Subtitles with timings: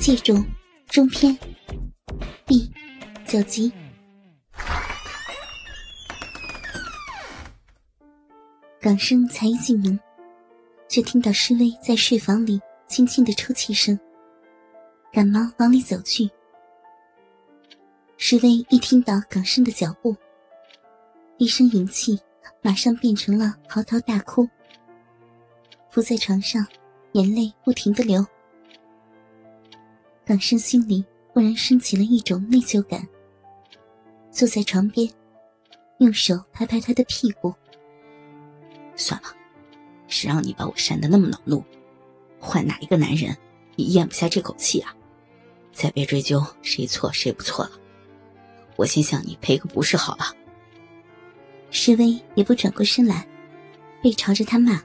[0.00, 0.34] 记住
[0.86, 1.38] 中篇
[2.46, 2.72] 第
[3.26, 3.70] 九集。
[8.80, 10.00] 港生才一进门，
[10.88, 14.00] 就听到施威在睡房里轻轻的抽泣声，
[15.12, 16.30] 赶忙往里走去。
[18.16, 20.16] 施威一听到港生的脚步，
[21.36, 22.18] 一声淫气，
[22.62, 24.48] 马上变成了嚎啕大哭，
[25.90, 26.66] 伏在床上，
[27.12, 28.24] 眼泪不停的流。
[30.30, 33.04] 港生心里忽然升起了一种内疚感，
[34.30, 35.10] 坐在床边，
[35.98, 37.52] 用手拍拍他的屁股。
[38.94, 39.34] 算了，
[40.06, 41.64] 谁让你把我扇得那么恼怒？
[42.38, 43.36] 换哪一个男人
[43.74, 44.94] 也咽不下这口气啊！
[45.72, 47.72] 再别追究谁错谁不错了，
[48.76, 50.32] 我先向你赔个不是好了。
[51.72, 53.26] 施威也不转过身来，
[54.00, 54.80] 背朝着他骂：“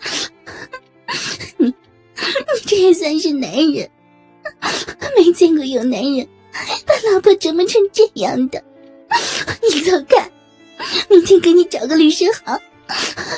[1.60, 1.74] 你， 你
[2.66, 3.86] 这也算是男人？”
[5.16, 6.26] 没见过有男人
[6.86, 8.62] 把老婆折磨成这样的，
[9.72, 10.30] 你走开！
[11.08, 12.52] 明天给你找个律师好，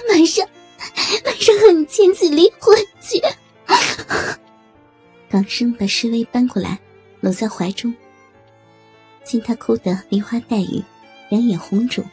[0.09, 0.47] 马上
[1.25, 3.21] 马上和你签字离婚去。
[5.29, 6.79] 港生把施威搬过来，
[7.21, 7.93] 搂在怀中，
[9.25, 10.83] 见他哭得梨花带雨，
[11.31, 12.05] 两眼红肿，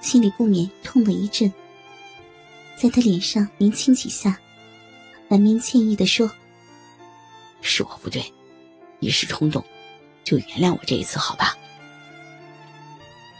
[0.00, 1.52] 心里不免痛了一阵，
[2.76, 4.38] 在他脸上连亲几下，
[5.28, 6.30] 满面歉意的说。
[7.60, 8.32] 是我不对，
[9.00, 9.64] 一时冲动，
[10.24, 11.56] 就原谅我这一次，好吧？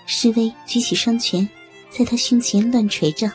[0.07, 1.49] 施威举起双拳，
[1.91, 3.31] 在他胸前乱捶着。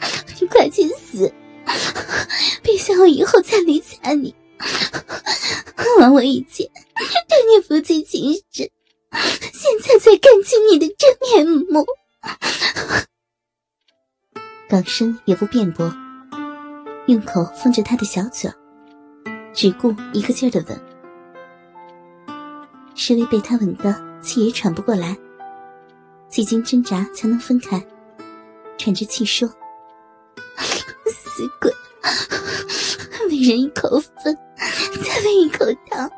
[0.40, 1.32] 你快去死！
[2.62, 4.34] 别想我以后再理睬你，
[6.00, 6.66] 枉我以前
[7.28, 8.70] 对你夫妻情深，
[9.52, 11.84] 现在才看清你的真面目。
[14.68, 15.92] 港生也不辩驳，
[17.06, 18.50] 用口封着他的小嘴。
[19.52, 20.80] 只顾一个劲儿的吻，
[22.94, 25.16] 施威被他吻得气也喘不过来，
[26.28, 27.84] 几经挣扎才能分开，
[28.76, 29.48] 喘着气说
[31.06, 31.72] ：“死鬼，
[33.28, 36.08] 每人一口粉，再喂一口汤，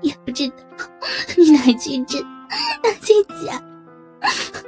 [0.00, 0.54] 也不知道
[1.52, 2.22] 哪句真，
[2.82, 3.60] 哪句假，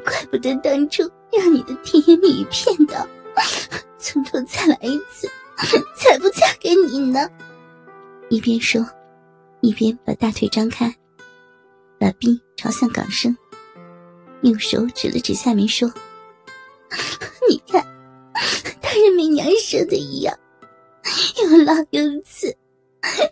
[0.04, 3.06] 怪不得当初让你的甜言蜜语骗到，
[3.98, 5.30] 从头再来一次，
[5.96, 7.28] 才不嫁给你呢。”
[8.30, 8.86] 一边说，
[9.60, 10.94] 一边把大腿张开，
[11.98, 13.36] 把臂朝向港生，
[14.42, 15.92] 用手指了指下面说
[17.50, 17.84] ：“你看，
[18.80, 20.32] 大人没娘生的一样，
[21.42, 22.56] 又老又刺，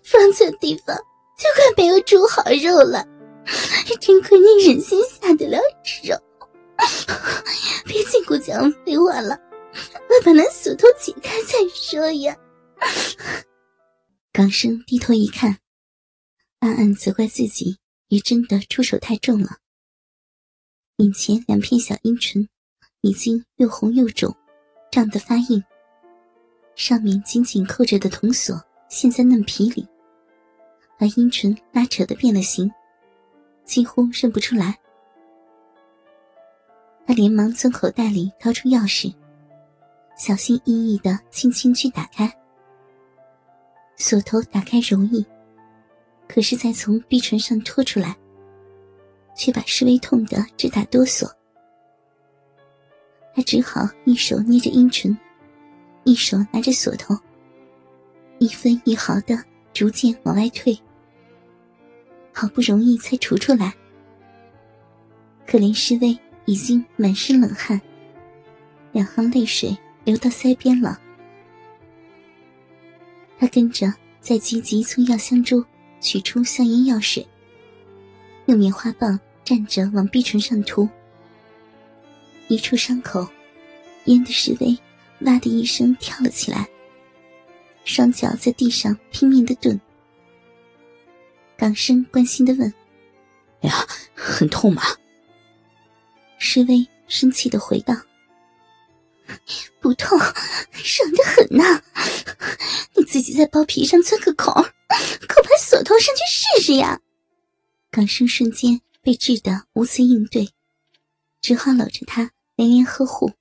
[0.02, 3.06] 放错地方就快没有煮好肉了。
[4.00, 6.12] 真亏你忍心下得了手，
[7.86, 9.38] 别净顾讲废话了，
[10.08, 12.36] 我把那锁头解开再说呀。”
[14.32, 15.58] 港生低头一看，
[16.60, 17.78] 暗暗责怪自己，
[18.08, 19.58] 也真的出手太重了。
[20.96, 22.48] 眼前两片小阴唇
[23.00, 24.34] 已经又红又肿，
[24.90, 25.62] 胀得发硬。
[26.76, 29.86] 上面紧紧扣着的铜锁陷在嫩皮里，
[30.98, 32.70] 把阴唇拉扯的变了形，
[33.64, 34.78] 几乎认不出来。
[37.06, 39.12] 他连忙从口袋里掏出钥匙，
[40.16, 42.32] 小心翼翼的轻轻去打开。
[43.98, 45.26] 锁头打开容易，
[46.28, 48.16] 可是再从逼唇上拖出来，
[49.34, 51.28] 却把施威痛得直打哆嗦。
[53.34, 55.16] 他只好一手捏着阴唇，
[56.04, 57.16] 一手拿着锁头，
[58.38, 59.36] 一分一毫的
[59.72, 60.78] 逐渐往外退。
[62.32, 63.74] 好不容易才除出来，
[65.44, 67.80] 可怜施威已经满身冷汗，
[68.92, 71.00] 两行泪水流到腮边了。
[73.38, 75.64] 他跟着再急急从药箱中
[76.00, 77.26] 取出消炎药水，
[78.46, 80.88] 用棉花棒蘸着往鼻唇上涂。
[82.48, 83.28] 一处伤口，
[84.06, 84.76] 烟的石威
[85.20, 86.68] 哇的一声跳了起来，
[87.84, 89.80] 双脚在地上拼命的蹲。
[91.56, 92.72] 港生关心的问
[93.62, 94.82] ：“哎呀，很痛吗？”
[96.38, 97.94] 石威生气的回道
[99.80, 100.18] ：“不痛，
[100.72, 101.82] 爽的很呐。”
[102.94, 107.00] 你自己在包皮上钻个孔，可把锁头上去试试呀！
[107.90, 110.50] 港生瞬间被治得无词应对，
[111.40, 113.32] 只好搂着他连连呵护，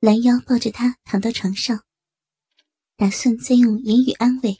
[0.00, 1.82] 拦腰抱着他躺到床上，
[2.96, 4.58] 打算再用言语安慰。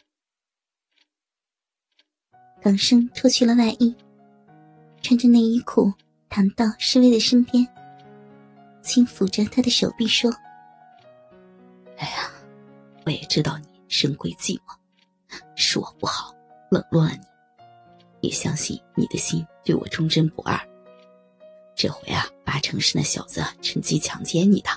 [2.60, 3.94] 港生脱去了外衣，
[5.02, 5.92] 穿着内衣裤
[6.28, 7.66] 躺到侍卫的身边，
[8.82, 10.30] 轻抚着他的手臂说
[11.98, 12.30] ：“哎呀，
[13.06, 14.74] 我也知道你。”深闺寂寞，
[15.54, 16.34] 是我不好，
[16.70, 17.20] 冷落了你，
[18.22, 20.58] 也相信你的心对我忠贞不二。
[21.76, 24.70] 这回啊，八成是那小子趁机强奸你的。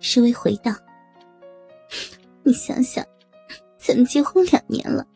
[0.00, 0.72] 施薇回道
[2.42, 3.04] ：“你想想，
[3.76, 5.06] 咱们结婚两年了，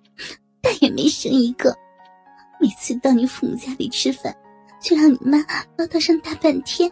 [0.61, 1.75] 但也没生一个。
[2.61, 4.37] 每次到你父母家里吃饭，
[4.87, 5.39] 就让你妈
[5.77, 6.89] 唠叨上大半天。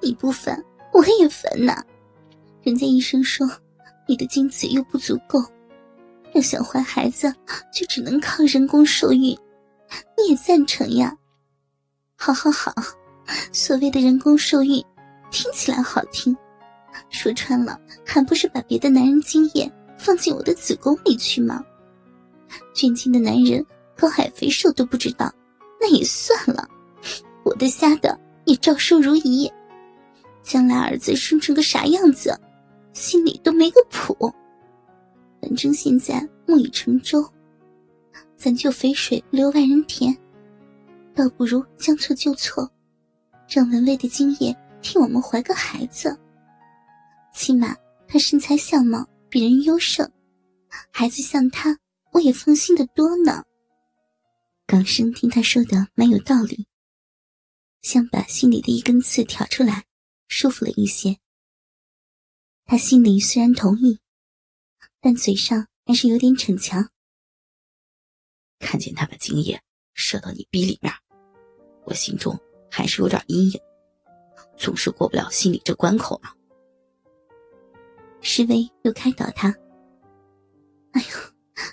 [0.00, 0.58] 你不烦，
[0.94, 1.84] 我也烦呐。
[2.62, 3.46] 人家医生说，
[4.08, 5.44] 你的精子又不足够，
[6.32, 7.30] 要想怀孩子，
[7.70, 9.38] 就只能靠人工受孕。
[10.16, 11.14] 你也赞成呀？”
[12.16, 12.72] 好好好，
[13.52, 14.82] 所谓的人工受孕，
[15.30, 16.34] 听起来好听，
[17.10, 21.62] 说穿了还不是把别的男人精液放进我的子宫里去吗？
[22.72, 23.62] 捐精的男人
[23.98, 25.30] 高矮肥瘦都不知道，
[25.78, 26.66] 那也算了，
[27.44, 29.50] 我的瞎的也照收如仪。
[30.42, 32.38] 将来儿子生成个啥样子，
[32.92, 34.14] 心里都没个谱。
[35.40, 37.24] 反正现在木已成舟，
[38.36, 40.16] 咱就肥水不流外人田。
[41.14, 42.68] 倒不如将错就错，
[43.48, 46.16] 让文蔚的精液替我们怀个孩子。
[47.34, 47.76] 起码
[48.08, 50.10] 他身材相貌比人优胜，
[50.90, 51.76] 孩子像他，
[52.12, 53.42] 我也放心的多呢。
[54.66, 56.66] 港生听他说的蛮有道理，
[57.82, 59.84] 像把心里的一根刺挑出来，
[60.28, 61.18] 舒服了一些。
[62.64, 63.98] 他心里虽然同意，
[65.00, 66.88] 但嘴上还是有点逞强。
[68.60, 69.60] 看见他把精液
[69.94, 70.92] 射到你逼里面。
[71.84, 72.38] 我心中
[72.70, 73.60] 还是有点阴影，
[74.56, 76.30] 总是过不了心里这关口呢。
[78.20, 79.48] 施威又开导他
[80.94, 81.08] ：“哎呦，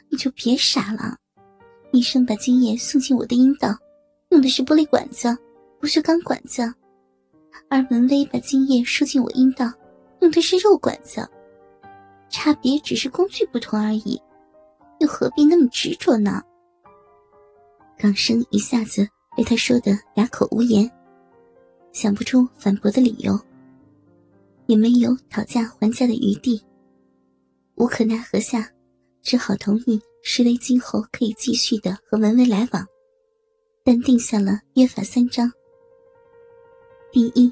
[0.09, 1.15] 你就别傻了。
[1.93, 3.77] 医生把精液送进我的阴道，
[4.29, 5.27] 用的是玻璃管子，
[5.79, 6.63] 不锈钢管子；
[7.69, 9.71] 而文威把精液输进我阴道，
[10.21, 11.27] 用的是肉管子。
[12.29, 14.21] 差别只是工具不同而已，
[14.99, 16.41] 又何必那么执着呢？”
[17.97, 19.07] 港生一下子。
[19.37, 20.89] 被他说的哑口无言，
[21.93, 23.39] 想不出反驳的理由，
[24.65, 26.61] 也没有讨价还价的余地。
[27.75, 28.69] 无可奈何下，
[29.21, 32.85] 只好同意石威今后可以继续的和文威来往，
[33.85, 35.49] 但定下了约法三章：
[37.11, 37.51] 第一，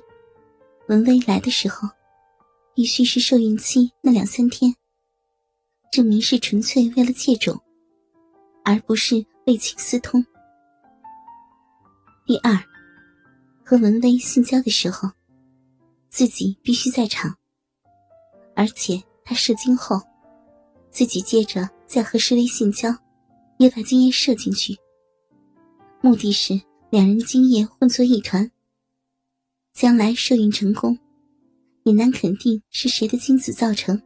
[0.87, 1.89] 文威来的时候，
[2.75, 4.71] 必须是受孕期那两三天，
[5.91, 7.59] 证明是纯粹为了借种，
[8.63, 10.23] 而不是为情私通。
[12.23, 12.55] 第二，
[13.65, 15.09] 和文威性交的时候，
[16.11, 17.35] 自己必须在场。
[18.55, 19.99] 而且他射精后，
[20.91, 22.95] 自己接着再和施威性交，
[23.57, 24.77] 也把精液射进去。
[25.99, 26.61] 目的是
[26.91, 28.51] 两人精液混作一团。
[29.77, 30.97] 将来受孕成功，
[31.83, 34.01] 也难肯定是谁的精子造成。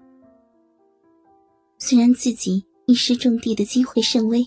[1.77, 4.45] 虽然自己一失种地的机会甚微，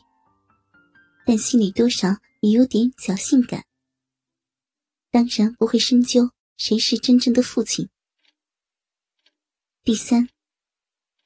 [1.25, 2.15] 但心里多少。
[2.43, 3.65] 也有点侥幸感，
[5.11, 7.89] 当然不会深究谁是真正的父亲。
[9.83, 10.29] 第三，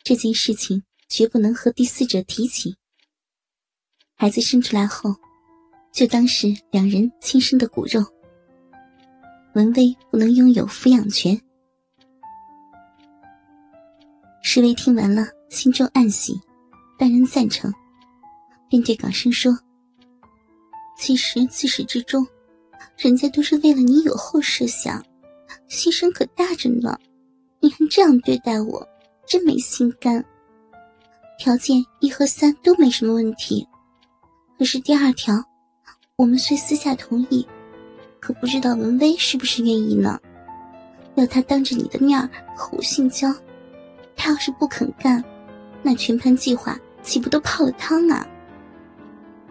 [0.04, 2.76] 这件事情绝不能和第四者提起。
[4.14, 5.16] 孩子生出来后，
[5.92, 8.17] 就当是两人亲生的骨肉。
[9.58, 11.36] 文威不能拥有抚养权。
[14.40, 16.40] 施威听完了，心中暗喜，
[16.96, 17.72] 当然赞成，
[18.68, 19.58] 便对港生说。
[20.96, 22.24] 其实自始至终，
[22.96, 25.04] 人家都是为了你有后设想，
[25.68, 26.96] 牺牲可大着呢。
[27.58, 28.86] 你还这样对待我，
[29.26, 30.24] 真没心肝。
[31.36, 33.66] 条件一和三都没什么问题，
[34.56, 35.34] 可是第二条，
[36.14, 37.44] 我们虽私下同意，
[38.20, 40.20] 可不知道文威是不是愿意呢？
[41.14, 42.20] 要他当着你的面
[42.56, 43.32] 和我性交，
[44.16, 45.22] 他要是不肯干，
[45.82, 48.26] 那全盘计划岂不都泡了汤啊？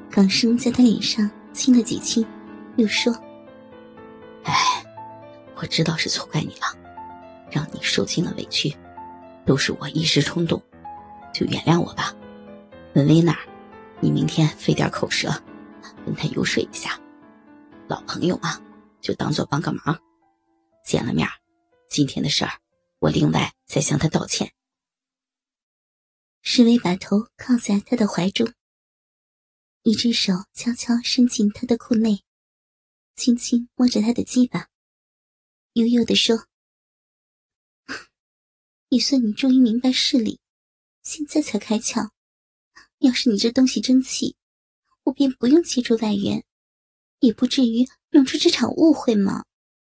[0.10, 1.30] 港生在他脸上。
[1.54, 2.24] 亲了几亲，
[2.76, 3.12] 又说
[4.46, 4.54] ：“哎，
[5.56, 6.68] 我知道是错怪你了，
[7.50, 8.72] 让你受尽了委屈，
[9.44, 10.62] 都是我一时冲动，
[11.34, 12.14] 就原谅我吧。
[12.94, 13.40] 文威那儿，
[14.00, 15.34] 你明天费点口舌，
[16.06, 16.92] 跟他游说一下。
[17.90, 18.62] 老朋友嘛，
[19.02, 19.98] 就当做帮个忙。
[20.84, 21.28] 见了面，
[21.90, 22.60] 今天的事儿，
[23.00, 24.54] 我另外再向他道歉。”
[26.44, 28.54] 施威把头靠在他的怀中。
[29.84, 32.24] 一只手悄悄伸进他的裤内，
[33.16, 34.68] 轻轻摸着他的鸡巴，
[35.74, 36.46] 悠悠地说
[38.90, 40.42] ：“也算你终于明白事理，
[41.04, 42.10] 现在才开窍。
[42.98, 44.36] 要是你这东西争气，
[45.04, 46.44] 我便不用借助外援，
[47.20, 49.44] 也不至于弄出这场误会吗。”